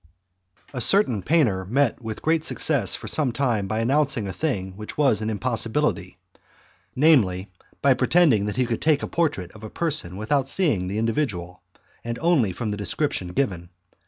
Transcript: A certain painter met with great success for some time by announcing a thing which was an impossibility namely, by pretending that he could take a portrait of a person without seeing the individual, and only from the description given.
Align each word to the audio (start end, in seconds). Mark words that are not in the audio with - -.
A 0.73 0.81
certain 0.81 1.21
painter 1.21 1.63
met 1.63 2.01
with 2.01 2.23
great 2.23 2.43
success 2.43 2.95
for 2.95 3.07
some 3.07 3.31
time 3.31 3.67
by 3.67 3.81
announcing 3.81 4.27
a 4.27 4.33
thing 4.33 4.71
which 4.75 4.97
was 4.97 5.21
an 5.21 5.29
impossibility 5.29 6.17
namely, 6.95 7.51
by 7.83 7.93
pretending 7.93 8.47
that 8.47 8.55
he 8.57 8.65
could 8.65 8.81
take 8.81 9.03
a 9.03 9.07
portrait 9.07 9.51
of 9.51 9.63
a 9.63 9.69
person 9.69 10.17
without 10.17 10.49
seeing 10.49 10.87
the 10.87 10.97
individual, 10.97 11.61
and 12.03 12.17
only 12.17 12.51
from 12.51 12.71
the 12.71 12.77
description 12.77 13.27
given. 13.27 13.69